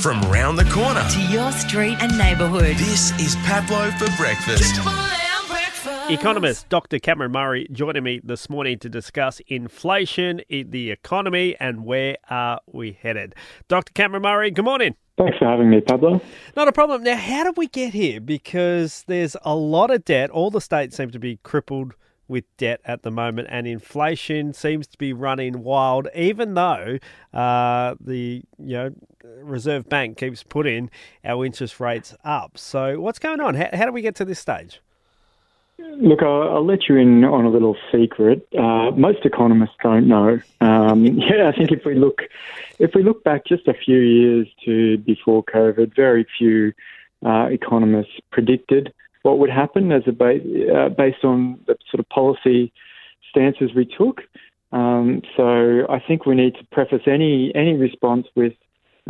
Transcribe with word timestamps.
from 0.00 0.20
round 0.30 0.58
the 0.58 0.64
corner. 0.66 1.04
to 1.10 1.20
your 1.32 1.50
street 1.52 1.96
and 2.00 2.16
neighbourhood. 2.16 2.76
This 2.76 3.10
is 3.20 3.34
Pablo 3.44 3.90
for 3.92 4.06
breakfast. 4.16 4.76
Economist 6.10 6.68
Dr. 6.68 6.98
Cameron 6.98 7.32
Murray 7.32 7.66
joining 7.70 8.02
me 8.02 8.20
this 8.24 8.48
morning 8.48 8.78
to 8.78 8.88
discuss 8.88 9.40
inflation, 9.48 10.40
i- 10.50 10.64
the 10.66 10.90
economy, 10.90 11.54
and 11.60 11.84
where 11.84 12.16
are 12.30 12.60
we 12.72 12.92
headed. 13.02 13.34
Dr. 13.68 13.92
Cameron 13.92 14.22
Murray, 14.22 14.50
good 14.50 14.64
morning. 14.64 14.94
Thanks 15.18 15.36
for 15.38 15.46
having 15.46 15.68
me, 15.68 15.80
Pablo. 15.80 16.20
Not 16.56 16.68
a 16.68 16.72
problem. 16.72 17.02
Now, 17.02 17.16
how 17.16 17.44
did 17.44 17.56
we 17.58 17.66
get 17.66 17.92
here? 17.92 18.20
Because 18.20 19.04
there's 19.08 19.36
a 19.44 19.54
lot 19.54 19.90
of 19.90 20.04
debt. 20.04 20.30
All 20.30 20.50
the 20.50 20.60
states 20.60 20.96
seem 20.96 21.10
to 21.10 21.18
be 21.18 21.40
crippled 21.42 21.92
with 22.28 22.44
debt 22.56 22.80
at 22.84 23.02
the 23.02 23.10
moment, 23.10 23.48
and 23.50 23.66
inflation 23.66 24.52
seems 24.52 24.86
to 24.88 24.98
be 24.98 25.12
running 25.12 25.62
wild. 25.62 26.08
Even 26.14 26.54
though 26.54 26.98
uh, 27.32 27.94
the 28.00 28.42
you 28.58 28.76
know 28.76 28.90
Reserve 29.42 29.88
Bank 29.88 30.18
keeps 30.18 30.42
putting 30.42 30.90
our 31.24 31.44
interest 31.44 31.80
rates 31.80 32.14
up. 32.24 32.58
So, 32.58 33.00
what's 33.00 33.18
going 33.18 33.40
on? 33.40 33.54
How, 33.54 33.68
how 33.72 33.86
do 33.86 33.92
we 33.92 34.02
get 34.02 34.14
to 34.16 34.24
this 34.24 34.38
stage? 34.38 34.80
Look, 35.78 36.22
I'll, 36.22 36.42
I'll 36.42 36.66
let 36.66 36.88
you 36.88 36.96
in 36.96 37.24
on 37.24 37.44
a 37.44 37.50
little 37.50 37.76
secret. 37.92 38.46
Uh, 38.56 38.90
most 38.92 39.24
economists 39.24 39.76
don't 39.80 40.08
know. 40.08 40.40
Um, 40.60 41.04
yeah, 41.06 41.48
I 41.48 41.56
think 41.56 41.70
if 41.70 41.84
we 41.84 41.94
look, 41.94 42.22
if 42.78 42.94
we 42.94 43.02
look 43.02 43.22
back 43.22 43.46
just 43.46 43.68
a 43.68 43.74
few 43.74 43.98
years 43.98 44.48
to 44.64 44.98
before 44.98 45.44
COVID, 45.44 45.94
very 45.94 46.26
few 46.36 46.72
uh, 47.24 47.48
economists 47.50 48.18
predicted 48.32 48.92
what 49.22 49.38
would 49.38 49.50
happen 49.50 49.92
as 49.92 50.02
a 50.06 50.12
ba- 50.12 50.40
uh, 50.74 50.88
based 50.88 51.24
on 51.24 51.60
the 51.66 51.76
sort 51.90 52.00
of 52.00 52.08
policy 52.08 52.72
stances 53.30 53.70
we 53.74 53.84
took. 53.84 54.22
Um, 54.72 55.22
so 55.36 55.86
I 55.88 55.98
think 56.06 56.26
we 56.26 56.34
need 56.34 56.54
to 56.56 56.64
preface 56.72 57.02
any 57.06 57.52
any 57.54 57.74
response 57.74 58.26
with, 58.34 58.52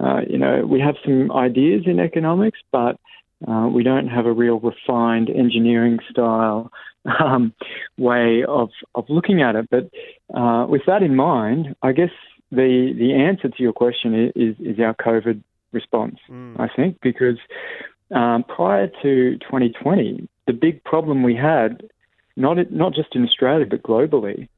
uh, 0.01 0.21
you 0.29 0.39
know, 0.39 0.65
we 0.67 0.81
have 0.81 0.97
some 1.05 1.33
ideas 1.33 1.83
in 1.87 1.99
economics, 1.99 2.61
but 2.71 2.99
uh, 3.47 3.69
we 3.73 3.83
don't 3.83 4.09
have 4.09 4.27
a 4.27 4.33
real 4.33 4.59
refined 4.61 5.31
engineering 5.31 5.99
style 6.11 6.71
um, 7.21 7.53
way 7.97 8.45
of, 8.45 8.71
of 8.95 9.05
looking 9.09 9.43
at 9.43 9.55
it. 9.57 9.69
But 9.71 9.91
uh, 10.37 10.67
with 10.67 10.83
that 10.87 11.03
in 11.03 11.15
mind, 11.15 11.77
I 11.83 11.93
guess 11.93 12.11
the, 12.51 12.93
the 12.97 13.15
answer 13.15 13.49
to 13.49 13.63
your 13.63 13.73
question 13.73 14.33
is, 14.35 14.57
is 14.59 14.81
our 14.81 14.95
COVID 14.95 15.43
response, 15.73 16.19
I 16.59 16.69
think, 16.75 16.99
because 17.03 17.37
um, 18.15 18.45
prior 18.45 18.89
to 19.03 19.39
2020, 19.39 20.29
the 20.47 20.53
big 20.53 20.83
problem 20.85 21.23
we 21.23 21.37
had, 21.37 21.89
not, 22.37 22.71
not 22.71 22.95
just 22.95 23.15
in 23.15 23.25
Australia, 23.25 23.67
but 23.69 23.83
globally, 23.83 24.49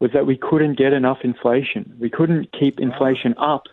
was 0.00 0.10
that 0.12 0.26
we 0.26 0.36
couldn't 0.36 0.78
get 0.78 0.92
enough 0.92 1.18
inflation. 1.22 1.94
We 1.98 2.10
couldn't 2.10 2.52
keep 2.52 2.78
inflation 2.80 3.34
up 3.38 3.64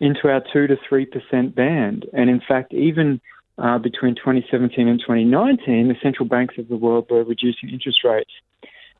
into 0.00 0.28
our 0.28 0.42
2 0.52 0.68
to 0.68 0.76
3% 0.76 1.54
band. 1.54 2.06
And 2.12 2.30
in 2.30 2.40
fact, 2.46 2.72
even 2.72 3.20
uh, 3.58 3.78
between 3.78 4.14
2017 4.14 4.86
and 4.86 5.00
2019, 5.00 5.88
the 5.88 5.96
central 6.00 6.28
banks 6.28 6.56
of 6.58 6.68
the 6.68 6.76
world 6.76 7.06
were 7.10 7.24
reducing 7.24 7.70
interest 7.70 8.04
rates 8.04 8.30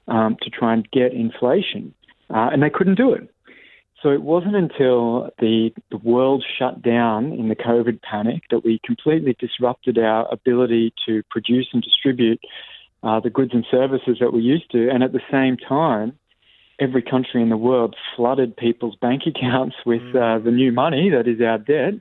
um, 0.08 0.36
to 0.42 0.50
try 0.50 0.72
and 0.72 0.90
get 0.90 1.12
inflation, 1.12 1.94
uh, 2.30 2.50
and 2.52 2.62
they 2.62 2.70
couldn't 2.70 2.96
do 2.96 3.12
it. 3.12 3.32
So 4.02 4.10
it 4.10 4.22
wasn't 4.22 4.54
until 4.54 5.30
the, 5.40 5.70
the 5.90 5.96
world 5.96 6.44
shut 6.58 6.82
down 6.82 7.32
in 7.32 7.48
the 7.48 7.56
COVID 7.56 8.00
panic 8.02 8.44
that 8.50 8.64
we 8.64 8.80
completely 8.84 9.36
disrupted 9.38 9.98
our 9.98 10.32
ability 10.32 10.94
to 11.06 11.22
produce 11.30 11.68
and 11.72 11.82
distribute 11.82 12.40
uh, 13.02 13.20
the 13.20 13.30
goods 13.30 13.50
and 13.54 13.66
services 13.70 14.18
that 14.20 14.32
we 14.32 14.40
used 14.40 14.70
to, 14.72 14.88
and 14.90 15.02
at 15.02 15.12
the 15.12 15.20
same 15.30 15.56
time, 15.56 16.16
every 16.80 17.02
country 17.02 17.42
in 17.42 17.48
the 17.48 17.56
world 17.56 17.96
flooded 18.16 18.56
people's 18.56 18.96
bank 19.00 19.22
accounts 19.26 19.76
with 19.84 20.02
uh, 20.14 20.38
the 20.38 20.50
new 20.50 20.72
money 20.72 21.10
that 21.10 21.26
is 21.26 21.40
our 21.40 21.58
debt. 21.58 21.94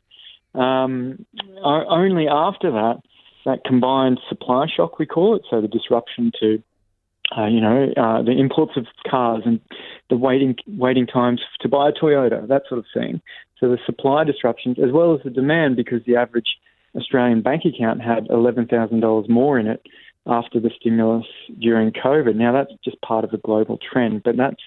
Um, 0.54 1.26
only 1.64 2.28
after 2.28 2.72
that, 2.72 3.02
that 3.46 3.64
combined 3.64 4.20
supply 4.28 4.66
shock, 4.68 5.00
we 5.00 5.06
call 5.06 5.36
it, 5.36 5.44
so 5.50 5.62
the 5.62 5.68
disruption 5.68 6.32
to, 6.40 6.62
uh, 7.38 7.46
you 7.46 7.62
know, 7.62 7.92
uh, 7.96 8.22
the 8.24 8.32
imports 8.32 8.74
of 8.76 8.88
cars 9.10 9.44
and 9.46 9.60
the 10.10 10.18
waiting 10.18 10.56
waiting 10.68 11.08
times 11.08 11.42
to 11.62 11.70
buy 11.70 11.90
a 11.90 11.92
Toyota, 11.92 12.48
that 12.48 12.64
sort 12.68 12.80
of 12.80 12.86
thing. 12.94 13.22
So 13.60 13.70
the 13.70 13.80
supply 13.86 14.24
disruptions, 14.24 14.78
as 14.80 14.92
well 14.92 15.16
as 15.16 15.22
the 15.24 15.30
demand, 15.30 15.76
because 15.76 16.02
the 16.06 16.16
average 16.16 16.58
Australian 16.96 17.42
bank 17.42 17.64
account 17.66 18.02
had 18.02 18.28
eleven 18.30 18.68
thousand 18.68 19.02
dollars 19.02 19.28
more 19.30 19.60
in 19.60 19.68
it 19.68 19.86
after 20.26 20.60
the 20.60 20.72
stimulus 20.80 21.26
during 21.60 21.92
COVID. 21.92 22.36
Now 22.36 22.52
that's 22.52 22.72
just 22.84 23.02
part 23.02 23.24
of 23.24 23.34
a 23.34 23.38
global 23.38 23.78
trend, 23.78 24.24
but 24.24 24.38
that's 24.38 24.64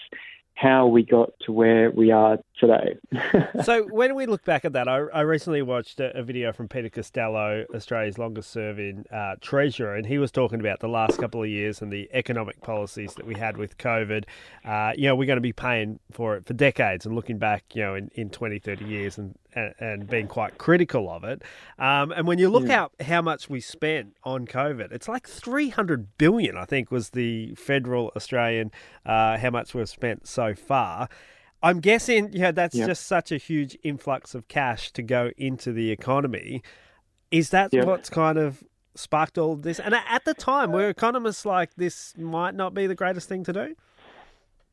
how 0.61 0.87
we 0.87 1.03
got 1.03 1.33
to 1.41 1.53
where 1.53 1.91
we 1.91 2.11
are 2.11 2.37
today. 2.59 2.95
so 3.65 3.85
when 3.85 4.15
we 4.15 4.27
look 4.27 4.45
back 4.45 4.67
at 4.67 4.75
that, 4.75 4.89
I, 4.89 4.99
I 5.15 5.23
recently 5.23 5.63
watched 5.63 6.01
a, 6.01 6.15
a 6.19 6.23
video 6.23 6.53
from 6.53 6.69
Peter 6.69 6.91
Costello, 6.91 7.65
Australia's 7.75 8.19
longest 8.19 8.51
serving 8.51 9.07
uh, 9.11 9.37
treasurer, 9.41 9.95
and 9.95 10.05
he 10.05 10.19
was 10.19 10.31
talking 10.31 10.61
about 10.61 10.81
the 10.81 10.89
last 10.89 11.19
couple 11.19 11.43
of 11.43 11.49
years 11.49 11.81
and 11.81 11.91
the 11.91 12.11
economic 12.13 12.61
policies 12.61 13.15
that 13.15 13.27
we 13.27 13.37
had 13.37 13.57
with 13.57 13.79
COVID. 13.79 14.25
Uh, 14.63 14.93
you 14.97 15.09
know, 15.09 15.17
we're 15.17 15.25
going 15.25 15.39
to 15.39 15.41
be 15.41 15.55
paying 15.55 15.99
for 16.13 16.37
it 16.37 16.45
for 16.45 16.53
decades 16.53 17.07
and 17.07 17.15
looking 17.15 17.39
back, 17.39 17.65
you 17.73 17.81
know, 17.81 17.95
in, 17.95 18.11
in 18.15 18.29
20, 18.29 18.59
30 18.59 18.85
years 18.85 19.17
and, 19.17 19.35
and, 19.55 19.75
and 19.79 20.09
being 20.09 20.27
quite 20.29 20.59
critical 20.59 21.11
of 21.11 21.25
it. 21.25 21.43
Um, 21.79 22.13
and 22.13 22.27
when 22.27 22.39
you 22.39 22.49
look 22.49 22.69
out 22.71 22.93
how 23.01 23.23
much 23.23 23.49
we 23.51 23.61
spent 23.61 24.17
on 24.25 24.47
COVID, 24.47 24.93
it's 24.93 25.09
like 25.09 25.27
300 25.29 26.19
billion, 26.19 26.57
I 26.57 26.65
think, 26.65 26.91
was 26.91 27.11
the 27.11 27.55
federal 27.55 28.13
Australian, 28.17 28.71
uh, 29.07 29.39
how 29.39 29.51
much 29.51 29.75
we've 29.75 29.89
spent 29.89 30.27
so 30.27 30.55
far. 30.55 31.09
I'm 31.63 31.81
guessing, 31.81 32.31
yeah, 32.33 32.53
that's 32.53 32.75
Yep. 32.75 32.89
just 32.89 33.07
such 33.07 33.31
a 33.33 33.37
huge 33.37 33.77
influx 33.83 34.35
of 34.35 34.49
cash 34.49 34.93
to 34.93 35.03
go 35.03 35.31
into 35.37 35.73
the 35.73 35.91
economy. 35.91 36.63
Is 37.31 37.51
that 37.51 37.73
Yep. 37.73 37.87
what's 37.87 38.09
kind 38.11 38.39
of 38.39 38.65
sparked 38.95 39.37
all 39.39 39.57
this? 39.57 39.79
And 39.79 39.95
at 39.95 40.25
the 40.25 40.35
time, 40.35 40.73
were 40.73 40.89
economists 40.89 41.45
like 41.45 41.75
this 41.75 42.17
might 42.17 42.55
not 42.55 42.73
be 42.75 42.87
the 42.87 42.95
greatest 42.95 43.29
thing 43.29 43.45
to 43.45 43.53
do? 43.53 43.77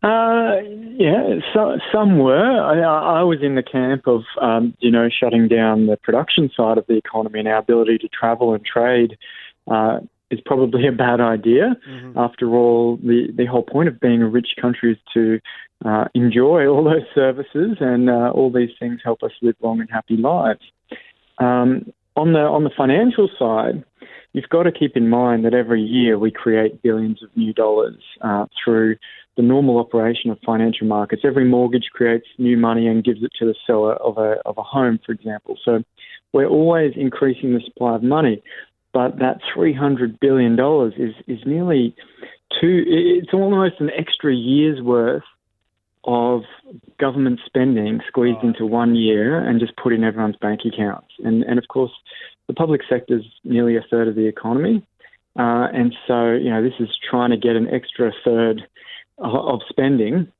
Uh, 0.03 0.57
yeah, 0.97 1.39
so, 1.53 1.79
some 1.91 2.19
were. 2.19 2.61
I, 2.61 3.19
I 3.19 3.23
was 3.23 3.39
in 3.41 3.55
the 3.55 3.63
camp 3.63 4.07
of, 4.07 4.23
um, 4.41 4.75
you 4.79 4.91
know, 4.91 5.09
shutting 5.09 5.47
down 5.47 5.87
the 5.87 5.97
production 5.97 6.51
side 6.55 6.77
of 6.77 6.85
the 6.87 6.95
economy 6.95 7.39
and 7.39 7.47
our 7.47 7.57
ability 7.57 7.97
to 7.99 8.07
travel 8.07 8.53
and 8.53 8.63
trade 8.63 9.17
uh, 9.69 9.99
is 10.29 10.39
probably 10.45 10.87
a 10.87 10.91
bad 10.91 11.19
idea. 11.19 11.75
After 12.15 12.55
all, 12.55 12.97
the, 12.97 13.27
the 13.35 13.45
whole 13.45 13.63
point 13.63 13.89
of 13.89 13.99
being 13.99 14.21
a 14.21 14.27
rich 14.27 14.49
country 14.61 14.93
is 14.93 14.99
to 15.13 15.39
uh, 15.85 16.05
enjoy 16.13 16.67
all 16.67 16.83
those 16.83 17.05
services, 17.13 17.77
and 17.79 18.09
uh, 18.09 18.31
all 18.33 18.51
these 18.51 18.71
things 18.79 18.99
help 19.03 19.23
us 19.23 19.31
live 19.41 19.55
long 19.61 19.79
and 19.79 19.89
happy 19.91 20.17
lives. 20.17 20.61
Um, 21.39 21.91
on 22.15 22.33
the 22.33 22.39
on 22.39 22.63
the 22.63 22.71
financial 22.75 23.29
side, 23.37 23.83
you've 24.33 24.49
got 24.49 24.63
to 24.63 24.71
keep 24.71 24.95
in 24.95 25.09
mind 25.09 25.45
that 25.45 25.53
every 25.53 25.81
year 25.81 26.17
we 26.17 26.31
create 26.31 26.81
billions 26.81 27.23
of 27.23 27.29
new 27.35 27.53
dollars 27.53 28.01
uh, 28.21 28.45
through 28.63 28.97
the 29.35 29.43
normal 29.43 29.77
operation 29.77 30.31
of 30.31 30.39
financial 30.45 30.87
markets. 30.87 31.21
Every 31.23 31.45
mortgage 31.45 31.89
creates 31.93 32.25
new 32.37 32.57
money 32.57 32.87
and 32.87 33.03
gives 33.03 33.23
it 33.23 33.31
to 33.39 33.45
the 33.45 33.55
seller 33.65 33.93
of 33.95 34.17
a 34.17 34.37
of 34.45 34.57
a 34.57 34.63
home, 34.63 34.99
for 35.05 35.11
example. 35.11 35.57
So 35.63 35.83
we're 36.33 36.47
always 36.47 36.93
increasing 36.95 37.53
the 37.53 37.61
supply 37.63 37.95
of 37.95 38.03
money, 38.03 38.41
but 38.93 39.19
that 39.19 39.39
three 39.53 39.73
hundred 39.73 40.19
billion 40.19 40.55
dollars 40.55 40.93
is 40.97 41.13
is 41.27 41.39
nearly 41.45 41.95
two. 42.59 42.83
It's 42.87 43.33
almost 43.33 43.75
an 43.79 43.91
extra 43.97 44.33
year's 44.33 44.81
worth 44.81 45.23
of 46.03 46.43
government 46.99 47.39
spending 47.45 47.99
squeezed 48.07 48.41
into 48.41 48.65
one 48.65 48.95
year 48.95 49.37
and 49.37 49.59
just 49.59 49.75
put 49.75 49.93
in 49.93 50.03
everyone's 50.03 50.37
bank 50.37 50.61
accounts. 50.65 51.09
And 51.23 51.43
and 51.43 51.59
of 51.59 51.67
course, 51.67 51.91
the 52.47 52.53
public 52.53 52.81
sector 52.89 53.17
is 53.17 53.25
nearly 53.43 53.75
a 53.75 53.85
third 53.89 54.07
of 54.07 54.15
the 54.15 54.27
economy, 54.27 54.85
uh, 55.37 55.67
and 55.73 55.93
so 56.07 56.31
you 56.31 56.49
know 56.49 56.63
this 56.63 56.79
is 56.79 56.89
trying 57.09 57.31
to 57.31 57.37
get 57.37 57.55
an 57.55 57.67
extra 57.69 58.11
third 58.23 58.61
of 59.19 59.61
spending 59.69 60.31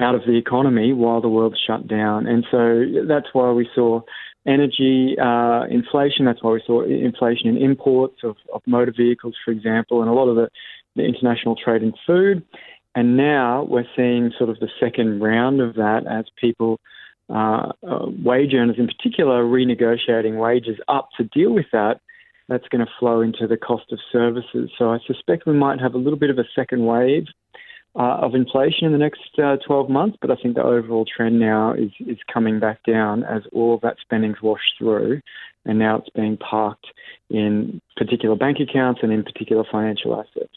out 0.00 0.14
of 0.14 0.22
the 0.26 0.36
economy 0.36 0.92
while 0.92 1.20
the 1.20 1.28
world's 1.28 1.60
shut 1.66 1.86
down. 1.86 2.26
And 2.26 2.46
so 2.50 2.84
that's 3.06 3.26
why 3.32 3.50
we 3.52 3.68
saw 3.74 4.00
energy 4.46 5.16
uh, 5.20 5.64
inflation. 5.70 6.24
That's 6.24 6.42
why 6.42 6.52
we 6.52 6.62
saw 6.66 6.82
inflation 6.82 7.48
in 7.48 7.56
imports 7.58 8.18
of, 8.24 8.36
of 8.54 8.62
motor 8.66 8.94
vehicles, 8.96 9.34
for 9.44 9.50
example, 9.50 10.00
and 10.00 10.10
a 10.10 10.14
lot 10.14 10.28
of 10.28 10.36
the, 10.36 10.48
the 10.96 11.04
international 11.04 11.56
trade 11.56 11.82
in 11.82 11.92
food. 12.06 12.44
And 12.94 13.16
now 13.16 13.66
we're 13.68 13.84
seeing 13.94 14.32
sort 14.36 14.50
of 14.50 14.58
the 14.58 14.68
second 14.80 15.20
round 15.20 15.60
of 15.60 15.74
that 15.74 16.06
as 16.10 16.24
people, 16.40 16.80
uh, 17.32 17.72
uh, 17.86 18.06
wage 18.24 18.54
earners 18.54 18.76
in 18.78 18.86
particular, 18.86 19.44
renegotiating 19.44 20.36
wages 20.38 20.78
up 20.88 21.08
to 21.16 21.24
deal 21.24 21.52
with 21.52 21.66
that. 21.72 22.00
That's 22.48 22.66
going 22.68 22.84
to 22.84 22.92
flow 22.98 23.20
into 23.20 23.46
the 23.46 23.56
cost 23.56 23.92
of 23.92 24.00
services. 24.10 24.70
So 24.76 24.90
I 24.90 24.98
suspect 25.06 25.46
we 25.46 25.52
might 25.52 25.80
have 25.80 25.94
a 25.94 25.98
little 25.98 26.18
bit 26.18 26.30
of 26.30 26.38
a 26.38 26.44
second 26.54 26.84
wave 26.84 27.26
uh, 27.96 28.18
of 28.22 28.34
inflation 28.34 28.86
in 28.86 28.92
the 28.92 28.98
next 28.98 29.20
uh, 29.42 29.56
12 29.66 29.88
months, 29.88 30.16
but 30.20 30.30
I 30.30 30.36
think 30.36 30.54
the 30.54 30.62
overall 30.62 31.04
trend 31.04 31.40
now 31.40 31.72
is, 31.74 31.90
is 32.00 32.18
coming 32.32 32.60
back 32.60 32.82
down 32.84 33.24
as 33.24 33.42
all 33.52 33.74
of 33.74 33.80
that 33.82 33.96
spending's 34.00 34.40
washed 34.42 34.74
through, 34.78 35.20
and 35.64 35.78
now 35.78 35.98
it's 35.98 36.08
being 36.10 36.36
parked 36.36 36.86
in 37.30 37.80
particular 37.96 38.36
bank 38.36 38.58
accounts 38.60 39.00
and 39.02 39.12
in 39.12 39.22
particular 39.24 39.64
financial 39.70 40.20
assets. 40.20 40.54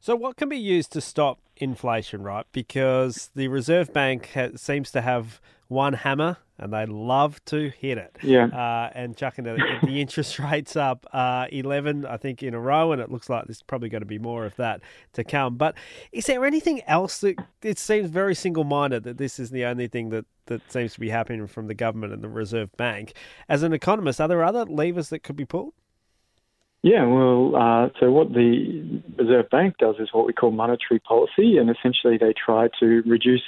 So, 0.00 0.14
what 0.14 0.36
can 0.36 0.48
be 0.48 0.58
used 0.58 0.92
to 0.92 1.00
stop 1.00 1.38
inflation, 1.56 2.22
right? 2.22 2.46
Because 2.52 3.30
the 3.34 3.48
Reserve 3.48 3.92
Bank 3.92 4.30
ha- 4.34 4.50
seems 4.56 4.90
to 4.92 5.00
have 5.00 5.40
one 5.68 5.92
hammer 5.92 6.38
and 6.58 6.72
they 6.72 6.86
love 6.86 7.44
to 7.46 7.70
hit 7.70 7.98
it. 7.98 8.16
Yeah. 8.22 8.46
Uh, 8.46 8.90
and 8.94 9.16
chucking 9.16 9.44
the, 9.44 9.58
the 9.82 10.00
interest 10.00 10.38
rates 10.38 10.76
up 10.76 11.06
uh, 11.12 11.46
11, 11.50 12.06
I 12.06 12.16
think, 12.16 12.42
in 12.42 12.54
a 12.54 12.60
row, 12.60 12.92
and 12.92 13.00
it 13.00 13.10
looks 13.10 13.28
like 13.28 13.46
there's 13.46 13.62
probably 13.62 13.88
going 13.88 14.02
to 14.02 14.06
be 14.06 14.18
more 14.18 14.46
of 14.46 14.56
that 14.56 14.80
to 15.14 15.24
come. 15.24 15.56
But 15.56 15.74
is 16.12 16.26
there 16.26 16.44
anything 16.46 16.82
else 16.86 17.20
that 17.20 17.36
it 17.62 17.78
seems 17.78 18.10
very 18.10 18.34
single 18.34 18.64
minded 18.64 19.04
that 19.04 19.18
this 19.18 19.38
is 19.38 19.50
the 19.50 19.64
only 19.64 19.88
thing 19.88 20.10
that, 20.10 20.24
that 20.46 20.70
seems 20.72 20.94
to 20.94 21.00
be 21.00 21.10
happening 21.10 21.46
from 21.46 21.66
the 21.66 21.74
government 21.74 22.12
and 22.12 22.22
the 22.22 22.28
Reserve 22.28 22.74
Bank? 22.76 23.12
As 23.48 23.62
an 23.62 23.72
economist, 23.72 24.20
are 24.20 24.28
there 24.28 24.42
other 24.42 24.64
levers 24.64 25.10
that 25.10 25.22
could 25.22 25.36
be 25.36 25.44
pulled? 25.44 25.74
Yeah, 26.82 27.04
well, 27.04 27.56
uh, 27.56 27.88
so 27.98 28.12
what 28.12 28.32
the 28.32 29.02
Reserve 29.18 29.50
Bank 29.50 29.74
does 29.78 29.96
is 29.98 30.10
what 30.12 30.26
we 30.26 30.32
call 30.32 30.52
monetary 30.52 31.00
policy, 31.00 31.58
and 31.58 31.68
essentially 31.68 32.16
they 32.16 32.32
try 32.32 32.68
to 32.80 33.02
reduce 33.06 33.42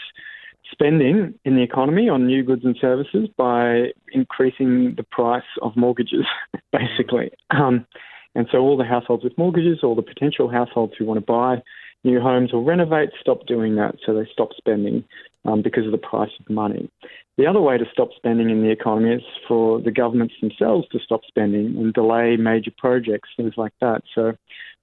spending 0.70 1.34
in 1.44 1.56
the 1.56 1.62
economy 1.62 2.08
on 2.08 2.26
new 2.26 2.42
goods 2.42 2.64
and 2.64 2.76
services 2.80 3.28
by 3.36 3.88
increasing 4.12 4.94
the 4.96 5.02
price 5.02 5.42
of 5.62 5.76
mortgages, 5.76 6.26
basically. 6.72 7.30
Um, 7.50 7.86
and 8.34 8.46
so 8.52 8.58
all 8.58 8.76
the 8.76 8.84
households 8.84 9.24
with 9.24 9.36
mortgages, 9.38 9.80
all 9.82 9.94
the 9.94 10.02
potential 10.02 10.48
households 10.48 10.92
who 10.98 11.04
want 11.04 11.18
to 11.18 11.24
buy 11.26 11.62
new 12.04 12.20
homes 12.20 12.52
or 12.52 12.62
renovate, 12.62 13.10
stop 13.20 13.46
doing 13.46 13.74
that. 13.76 13.96
So 14.04 14.14
they 14.14 14.28
stop 14.32 14.50
spending 14.56 15.04
um, 15.44 15.62
because 15.62 15.86
of 15.86 15.92
the 15.92 15.98
price 15.98 16.30
of 16.38 16.48
money. 16.48 16.90
The 17.36 17.46
other 17.46 17.60
way 17.60 17.78
to 17.78 17.84
stop 17.92 18.10
spending 18.16 18.50
in 18.50 18.62
the 18.62 18.70
economy 18.70 19.14
is 19.14 19.22
for 19.46 19.80
the 19.80 19.90
governments 19.90 20.34
themselves 20.40 20.86
to 20.88 20.98
stop 21.04 21.22
spending 21.26 21.76
and 21.76 21.92
delay 21.92 22.36
major 22.36 22.72
projects, 22.76 23.30
things 23.36 23.54
like 23.56 23.72
that. 23.80 24.02
So 24.14 24.32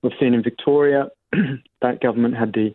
we've 0.02 0.14
seen 0.20 0.34
in 0.34 0.44
Victoria 0.44 1.10
that 1.82 2.02
government 2.02 2.36
had 2.36 2.54
the 2.54 2.74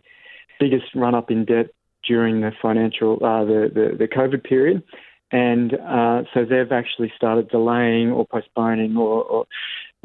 biggest 0.59 0.95
run 0.95 1.15
up 1.15 1.31
in 1.31 1.45
debt 1.45 1.67
during 2.07 2.41
the 2.41 2.51
financial 2.61 3.13
uh, 3.23 3.45
the, 3.45 3.71
the, 3.73 3.97
the 3.97 4.07
COVID 4.07 4.43
period, 4.43 4.83
and 5.31 5.73
uh, 5.73 6.23
so 6.33 6.45
they've 6.45 6.71
actually 6.71 7.11
started 7.15 7.49
delaying 7.49 8.11
or 8.11 8.25
postponing 8.25 8.95
or, 8.97 9.23
or 9.23 9.45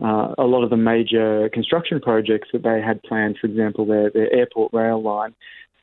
uh, 0.03 0.35
a 0.39 0.45
lot 0.45 0.63
of 0.63 0.71
the 0.71 0.77
major 0.77 1.49
construction 1.51 2.01
projects 2.01 2.49
that 2.53 2.63
they 2.63 2.81
had 2.81 3.03
planned. 3.03 3.39
For 3.41 3.47
example, 3.47 3.87
their 3.87 4.11
their 4.11 4.33
airport 4.33 4.73
rail 4.73 5.03
line. 5.03 5.35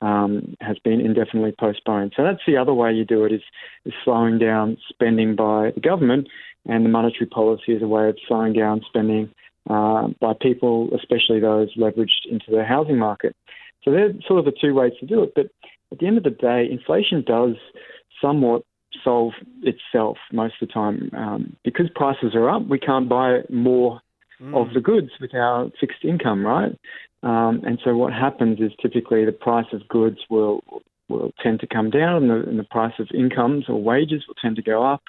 Um, 0.01 0.57
has 0.60 0.77
been 0.80 1.00
indefinitely 1.00 1.54
postponed. 1.57 2.12
So 2.18 2.25
that's 2.25 2.42
the 2.45 2.57
other 2.57 2.74
way 2.74 2.92
you 2.92 3.06
do 3.06 3.24
it 3.24 3.31
is, 3.31 3.42
is 3.86 3.94
slowing 4.04 4.38
down 4.38 4.75
spending 4.89 5.33
by 5.33 5.71
the 5.74 5.80
government, 5.80 6.27
and 6.66 6.83
the 6.83 6.89
monetary 6.89 7.25
policy 7.25 7.71
is 7.71 7.81
a 7.81 7.88
way 7.88 8.09
of 8.09 8.18
slowing 8.27 8.51
down 8.51 8.81
spending 8.86 9.30
uh, 9.69 10.07
by 10.19 10.33
people, 10.42 10.89
especially 10.94 11.39
those 11.39 11.74
leveraged 11.75 12.25
into 12.30 12.51
the 12.51 12.63
housing 12.63 12.98
market. 12.98 13.36
So 13.83 13.92
they're 13.92 14.13
sort 14.27 14.39
of 14.39 14.45
the 14.45 14.54
two 14.59 14.74
ways 14.74 14.94
to 15.00 15.06
do 15.06 15.24
it. 15.24 15.33
But 15.36 15.48
at 15.94 16.00
the 16.00 16.07
end 16.07 16.18
of 16.18 16.24
the 16.24 16.31
day, 16.31 16.68
inflation 16.69 17.24
does 17.25 17.56
somewhat 18.22 18.63
solve 19.04 19.34
itself 19.62 20.18
most 20.31 20.56
of 20.62 20.68
the 20.68 20.74
time. 20.74 21.10
Um, 21.16 21.56
because 21.63 21.88
prices 21.95 22.36
are 22.36 22.50
up, 22.50 22.68
we 22.68 22.80
can't 22.80 23.07
buy 23.07 23.40
more 23.50 24.01
mm. 24.42 24.56
of 24.60 24.74
the 24.74 24.81
goods 24.81 25.12
with 25.22 25.34
our 25.34 25.69
fixed 25.80 26.04
income, 26.04 26.45
right? 26.45 26.72
Um, 27.24 27.62
and 27.66 27.80
so 27.84 27.95
what 27.95 28.12
happens 28.12 28.60
is 28.60 28.72
typically 28.81 29.24
the 29.24 29.31
price 29.31 29.68
of 29.72 29.88
goods 29.88 30.18
will 30.30 30.62
will 31.10 31.31
tend 31.44 31.60
to 31.60 31.68
come 31.68 31.90
down, 31.90 32.24
and 32.24 32.30
the, 32.30 32.50
and 32.50 32.57
the 32.57 32.63
price 32.63 32.94
of 32.98 33.07
incomes 33.13 33.66
or 33.68 33.81
wages 33.81 34.24
will 34.25 34.36
tend 34.42 34.56
to 34.56 34.62
go 34.62 34.84
up, 34.84 35.04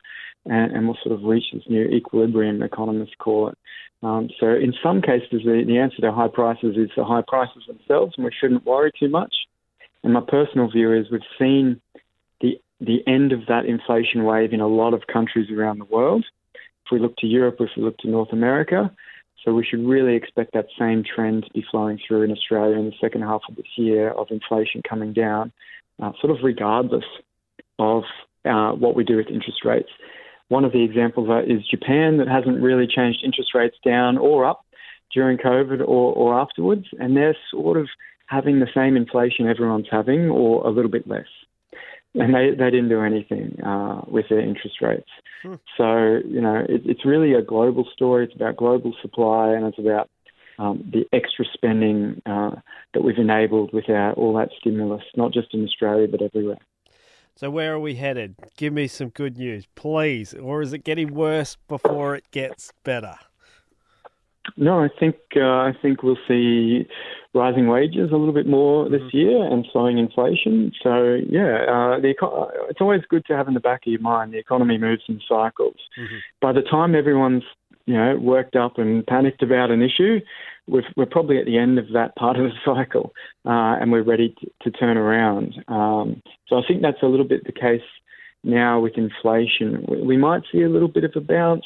and, 0.44 0.72
and 0.72 0.86
we'll 0.86 0.98
sort 1.02 1.14
of 1.14 1.25
reach 1.25 1.44
this 1.52 1.62
new 1.69 1.84
equilibrium, 1.84 2.62
economists 2.62 3.14
call 3.19 3.48
it. 3.48 3.58
Um, 4.02 4.28
so 4.38 4.48
in 4.48 4.75
some 4.82 5.00
cases, 5.00 5.42
the, 5.44 5.62
the 5.66 5.78
answer 5.78 6.02
to 6.02 6.12
high 6.12 6.28
prices 6.28 6.76
is 6.76 6.90
the 6.96 7.04
high 7.04 7.22
prices 7.26 7.62
themselves, 7.69 8.14
and 8.16 8.25
we 8.25 8.32
shouldn't 8.38 8.66
worry 8.66 8.90
too 8.98 9.08
much. 9.08 9.32
And 10.04 10.12
my 10.12 10.20
personal 10.20 10.68
view 10.70 10.92
is 10.92 11.06
we've 11.10 11.22
seen 11.38 11.80
the 12.40 12.60
the 12.78 13.00
end 13.06 13.32
of 13.32 13.40
that 13.48 13.64
inflation 13.64 14.24
wave 14.24 14.52
in 14.52 14.60
a 14.60 14.68
lot 14.68 14.92
of 14.92 15.06
countries 15.12 15.50
around 15.50 15.78
the 15.78 15.86
world. 15.86 16.24
If 16.54 16.92
we 16.92 16.98
look 16.98 17.16
to 17.16 17.26
Europe, 17.26 17.56
if 17.60 17.70
we 17.76 17.82
look 17.82 17.96
to 17.98 18.08
North 18.08 18.32
America, 18.32 18.92
so 19.42 19.54
we 19.54 19.64
should 19.64 19.86
really 19.86 20.14
expect 20.14 20.52
that 20.52 20.66
same 20.78 21.02
trend 21.02 21.44
to 21.44 21.50
be 21.52 21.64
flowing 21.70 21.98
through 22.06 22.22
in 22.22 22.30
Australia 22.30 22.78
in 22.78 22.86
the 22.86 22.94
second 23.00 23.22
half 23.22 23.40
of 23.48 23.56
this 23.56 23.66
year 23.76 24.10
of 24.10 24.28
inflation 24.30 24.82
coming 24.88 25.14
down, 25.14 25.52
uh, 26.02 26.12
sort 26.20 26.36
of 26.36 26.44
regardless 26.44 27.04
of 27.78 28.02
uh, 28.44 28.72
what 28.72 28.94
we 28.94 29.04
do 29.04 29.16
with 29.16 29.28
interest 29.28 29.64
rates. 29.64 29.88
One 30.48 30.64
of 30.64 30.72
the 30.72 30.84
examples 30.84 31.28
is 31.46 31.66
Japan 31.66 32.18
that 32.18 32.28
hasn't 32.28 32.60
really 32.60 32.86
changed 32.86 33.20
interest 33.24 33.54
rates 33.54 33.76
down 33.84 34.18
or 34.18 34.44
up 34.44 34.66
during 35.12 35.38
COVID 35.38 35.80
or, 35.80 36.12
or 36.12 36.38
afterwards, 36.38 36.86
and 36.98 37.16
they're 37.16 37.36
sort 37.50 37.78
of 37.78 37.88
having 38.26 38.60
the 38.60 38.68
same 38.74 38.96
inflation 38.96 39.46
everyone's 39.46 39.88
having 39.90 40.30
or 40.30 40.66
a 40.66 40.70
little 40.70 40.90
bit 40.90 41.06
less. 41.06 41.26
And 42.14 42.32
they, 42.32 42.50
they 42.50 42.70
didn't 42.70 42.90
do 42.90 43.02
anything 43.02 43.60
uh, 43.62 44.02
with 44.06 44.26
their 44.28 44.40
interest 44.40 44.80
rates. 44.80 45.10
Hmm. 45.42 45.54
So, 45.76 46.20
you 46.24 46.40
know, 46.40 46.64
it, 46.68 46.82
it's 46.84 47.04
really 47.04 47.34
a 47.34 47.42
global 47.42 47.86
story. 47.92 48.24
It's 48.24 48.34
about 48.34 48.56
global 48.56 48.94
supply 49.02 49.50
and 49.50 49.66
it's 49.66 49.78
about 49.78 50.08
um, 50.58 50.88
the 50.92 51.04
extra 51.12 51.44
spending 51.52 52.22
uh, 52.26 52.52
that 52.92 53.02
we've 53.02 53.18
enabled 53.18 53.72
with 53.72 53.88
our, 53.88 54.12
all 54.12 54.34
that 54.34 54.50
stimulus, 54.58 55.02
not 55.16 55.32
just 55.32 55.52
in 55.52 55.64
Australia, 55.64 56.06
but 56.08 56.22
everywhere. 56.22 56.58
So, 57.36 57.50
where 57.50 57.74
are 57.74 57.80
we 57.80 57.96
headed? 57.96 58.36
Give 58.56 58.72
me 58.72 58.86
some 58.86 59.08
good 59.08 59.36
news, 59.36 59.66
please. 59.74 60.34
Or 60.34 60.62
is 60.62 60.72
it 60.72 60.84
getting 60.84 61.12
worse 61.12 61.56
before 61.66 62.14
it 62.14 62.30
gets 62.30 62.72
better? 62.84 63.16
No, 64.56 64.81
I 64.81 64.88
think 65.00 65.17
uh, 65.37 65.41
I 65.41 65.73
think 65.81 66.02
we'll 66.02 66.19
see 66.29 66.87
rising 67.35 67.67
wages 67.67 68.11
a 68.12 68.17
little 68.17 68.32
bit 68.32 68.46
more 68.46 68.88
this 68.88 69.00
mm-hmm. 69.02 69.17
year 69.17 69.44
and 69.44 69.67
slowing 69.73 69.99
inflation. 69.99 70.73
So 70.82 71.19
yeah, 71.29 71.64
uh, 71.69 72.00
the 72.00 72.08
eco- 72.11 72.50
it's 72.69 72.81
always 72.81 73.02
good 73.08 73.25
to 73.26 73.37
have 73.37 73.49
in 73.49 73.55
the 73.55 73.61
back 73.61 73.87
of 73.87 73.93
your 73.93 74.00
mind 74.00 74.32
the 74.32 74.38
economy 74.38 74.79
moves 74.79 75.02
in 75.08 75.20
cycles. 75.29 75.76
Mm-hmm. 75.99 76.17
By 76.41 76.52
the 76.52 76.62
time 76.62 76.94
everyone's 76.94 77.43
you 77.87 77.94
know 77.94 78.17
worked 78.17 78.56
up 78.56 78.79
and 78.79 79.06
panicked 79.06 79.43
about 79.43 79.70
an 79.70 79.82
issue, 79.82 80.20
we 80.67 80.82
are 80.96 81.06
probably 81.06 81.38
at 81.38 81.46
the 81.46 81.58
end 81.58 81.79
of 81.79 81.87
that 81.93 82.14
part 82.17 82.38
of 82.38 82.44
the 82.44 82.52
cycle, 82.64 83.12
uh, 83.44 83.81
and 83.81 83.93
we're 83.93 84.02
ready 84.02 84.35
to, 84.41 84.70
to 84.70 84.79
turn 84.79 84.96
around. 84.96 85.55
Um, 85.69 86.23
so 86.49 86.56
I 86.56 86.62
think 86.67 86.82
that's 86.82 87.02
a 87.02 87.06
little 87.06 87.26
bit 87.26 87.44
the 87.44 87.52
case 87.52 87.82
now 88.44 88.79
with 88.79 88.96
inflation. 88.96 89.87
We 90.06 90.17
might 90.17 90.43
see 90.52 90.62
a 90.62 90.69
little 90.69 90.88
bit 90.88 91.05
of 91.05 91.12
a 91.17 91.20
bounce 91.20 91.64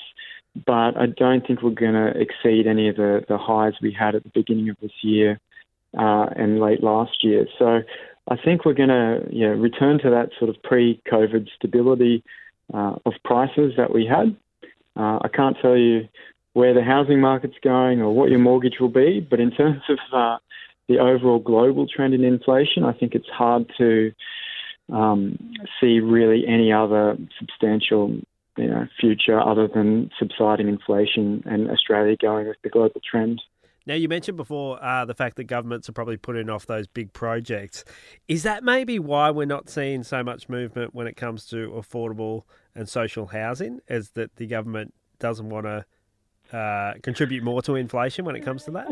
but 0.67 0.97
I 0.97 1.07
don't 1.07 1.47
think 1.47 1.63
we're 1.63 1.71
going 1.71 1.95
to 1.95 2.13
exceed 2.19 2.67
any 2.67 2.89
of 2.89 2.97
the, 2.97 3.25
the 3.29 3.39
highs 3.39 3.75
we 3.81 3.93
had 3.93 4.15
at 4.15 4.23
the 4.23 4.31
beginning 4.35 4.69
of 4.71 4.77
this 4.81 4.93
year 5.03 5.41
uh, 5.97 6.27
and 6.37 6.61
late 6.61 6.83
last 6.83 7.23
year. 7.25 7.47
So 7.59 7.81
I 8.29 8.37
think 8.37 8.65
we're 8.65 8.75
going 8.75 8.89
to 8.89 9.21
yeah, 9.31 9.49
return 9.49 9.99
to 10.01 10.11
that 10.11 10.31
sort 10.39 10.51
of 10.51 10.63
pre 10.63 11.01
COVID 11.11 11.49
stability 11.57 12.23
uh, 12.73 12.97
of 13.07 13.13
prices 13.25 13.75
that 13.77 13.93
we 13.93 14.07
had. 14.07 14.37
Uh, 14.97 15.19
I 15.23 15.29
can't 15.33 15.57
tell 15.63 15.77
you 15.77 16.09
where 16.53 16.75
the 16.75 16.83
housing 16.83 17.21
market's 17.21 17.57
going 17.63 18.01
or 18.01 18.15
what 18.15 18.31
your 18.31 18.41
mortgage 18.41 18.81
will 18.81 18.89
be, 18.89 19.21
but 19.21 19.41
in 19.41 19.51
terms 19.51 19.83
of 19.89 19.99
uh, 20.13 20.39
the 20.89 20.99
overall 20.99 21.39
global 21.39 21.87
trend 21.87 22.15
in 22.15 22.25
inflation, 22.25 22.85
I 22.85 22.93
think 22.93 23.15
it's 23.15 23.29
hard 23.29 23.71
to 23.79 24.13
um, 24.93 25.39
see 25.81 26.01
really 26.01 26.45
any 26.47 26.73
other 26.73 27.17
substantial 27.39 28.17
you 28.59 28.69
know, 28.69 28.87
future 29.01 29.41
other 29.41 29.69
than 29.69 30.11
subsiding 30.19 30.69
inflation 30.69 31.43
and 31.47 31.71
Australia 31.71 32.17
going 32.21 32.49
with 32.49 32.57
the 32.63 32.69
global 32.69 33.01
trend. 33.09 33.41
Now, 33.87 33.95
you 33.95 34.07
mentioned 34.07 34.37
before 34.37 34.83
uh, 34.85 35.07
the 35.07 35.15
fact 35.15 35.37
that 35.37 35.45
governments 35.45 35.89
are 35.89 35.93
probably 35.93 36.19
putting 36.19 36.51
off 36.51 36.67
those 36.67 36.87
big 36.87 37.15
projects. 37.15 37.85
Is 38.29 38.43
that 38.43 38.63
maybe 38.63 38.99
why 38.99 39.31
we're 39.31 39.47
not 39.47 39.71
seeing 39.71 40.03
so 40.03 40.23
much 40.23 40.47
movement 40.51 40.95
when 40.95 41.07
it 41.07 41.17
comes 41.17 41.47
to 41.47 41.71
affordable 41.71 42.43
and 42.75 42.87
social 42.87 43.29
housing, 43.29 43.81
Is 43.89 44.11
that 44.11 44.37
the 44.37 44.47
government 44.47 44.93
doesn't 45.19 45.49
want 45.49 45.65
to 45.65 46.57
uh, 46.57 46.95
contribute 47.03 47.43
more 47.43 47.63
to 47.63 47.77
inflation 47.77 48.27
when 48.27 48.37
it 48.37 48.45
comes 48.45 48.65
to 48.65 48.71
that? 48.73 48.89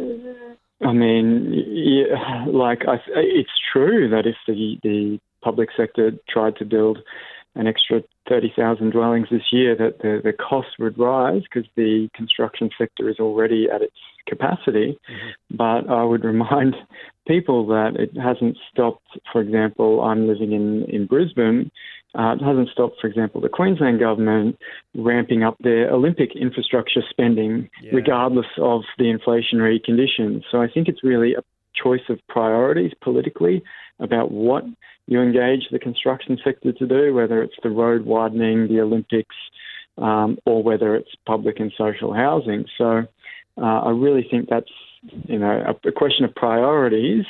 I 0.80 0.92
mean, 0.92 1.52
yeah, 1.68 2.46
like 2.49 2.82
I, 2.88 2.96
it's 3.14 3.50
true 3.73 4.08
that 4.11 4.26
if 4.26 4.37
the 4.46 4.78
the 4.82 5.20
public 5.42 5.68
sector 5.76 6.12
tried 6.28 6.56
to 6.56 6.64
build 6.64 6.99
an 7.56 7.66
extra 7.66 8.02
30,000 8.28 8.90
dwellings 8.90 9.28
this 9.30 9.52
year, 9.52 9.75
that 9.76 9.98
the, 9.98 10.20
the 10.22 10.32
cost 10.32 10.68
would 10.78 10.98
rise 10.98 11.42
because 11.42 11.68
the 11.76 12.08
construction 12.14 12.70
sector 12.76 13.08
is 13.08 13.16
already 13.18 13.68
at 13.72 13.82
its 13.82 13.96
capacity. 14.26 14.98
Mm-hmm. 15.10 15.56
But 15.56 15.90
I 15.90 16.04
would 16.04 16.25
remind 16.34 16.76
people 17.26 17.66
that 17.68 17.96
it 17.98 18.16
hasn't 18.20 18.56
stopped, 18.70 19.18
for 19.32 19.40
example, 19.40 20.02
I'm 20.02 20.28
living 20.28 20.52
in, 20.52 20.84
in 20.84 21.06
Brisbane. 21.06 21.70
Uh, 22.14 22.32
it 22.32 22.42
hasn't 22.42 22.70
stopped, 22.70 22.96
for 23.00 23.08
example, 23.08 23.40
the 23.40 23.48
Queensland 23.48 24.00
government 24.00 24.58
ramping 24.94 25.42
up 25.42 25.56
their 25.60 25.90
Olympic 25.90 26.30
infrastructure 26.34 27.02
spending, 27.10 27.68
yeah. 27.82 27.90
regardless 27.92 28.46
of 28.58 28.82
the 28.96 29.04
inflationary 29.04 29.82
conditions. 29.82 30.44
So 30.50 30.62
I 30.62 30.68
think 30.68 30.88
it's 30.88 31.04
really 31.04 31.34
a 31.34 31.42
choice 31.75 32.08
of 32.08 32.18
priorities 32.28 32.92
politically 33.02 33.62
about 33.99 34.31
what 34.31 34.65
you 35.07 35.21
engage 35.21 35.69
the 35.71 35.79
construction 35.79 36.38
sector 36.45 36.73
to 36.73 36.87
do, 36.87 37.15
whether 37.15 37.43
it's 37.43 37.55
the 37.62 37.71
road 37.71 38.05
widening, 38.05 38.69
the 38.69 38.81
Olympics, 38.81 39.35
um, 39.99 40.38
or 40.45 40.62
whether 40.62 40.95
it's 40.95 41.11
public 41.26 41.61
and 41.61 41.73
social 41.76 42.12
housing. 42.12 42.67
So 42.76 43.07
uh, 43.57 43.61
I 43.61 43.91
really 43.91 44.26
think 44.31 44.49
that's 44.49 44.71
you 45.26 45.38
know 45.38 45.62
a, 45.85 45.88
a, 45.88 45.93
question 45.93 46.25
of 46.25 46.35
priorities, 46.35 47.25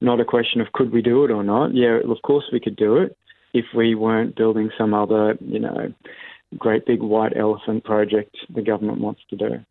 not 0.00 0.20
a 0.20 0.24
question 0.24 0.60
of 0.60 0.72
could 0.72 0.92
we 0.92 1.02
do 1.02 1.24
it 1.24 1.30
or 1.30 1.42
not. 1.42 1.74
Yeah, 1.74 1.98
of 1.98 2.22
course 2.22 2.44
we 2.52 2.60
could 2.60 2.76
do 2.76 2.96
it 2.96 3.16
if 3.52 3.64
we 3.74 3.94
weren't 3.94 4.36
building 4.36 4.70
some 4.78 4.94
other 4.94 5.36
you 5.40 5.58
know 5.58 5.92
great 6.56 6.86
big 6.86 7.02
white 7.02 7.36
elephant 7.36 7.84
project 7.84 8.34
the 8.54 8.62
government 8.62 9.00
wants 9.00 9.20
to 9.28 9.36
do. 9.36 9.64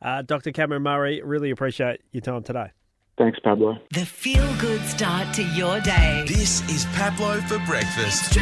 Uh, 0.00 0.22
Dr. 0.22 0.52
Cameron 0.52 0.82
Murray, 0.82 1.20
really 1.22 1.50
appreciate 1.50 2.00
your 2.12 2.20
time 2.20 2.42
today. 2.42 2.70
Thanks, 3.18 3.38
Pablo. 3.40 3.76
The 3.90 4.06
feel 4.06 4.46
good 4.60 4.80
start 4.82 5.34
to 5.34 5.42
your 5.42 5.80
day. 5.80 6.24
This 6.28 6.62
is 6.70 6.86
Pablo 6.94 7.40
for 7.42 7.58
breakfast. 7.66 8.38